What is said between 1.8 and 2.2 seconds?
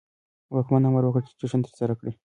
کړي.